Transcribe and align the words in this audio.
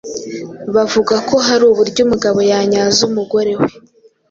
bavugako 0.75 1.35
hari 1.47 1.63
uburyo 1.71 1.99
umugabo 2.03 2.39
yanyaza 2.51 2.99
umugore 3.09 3.51
we 3.59 3.69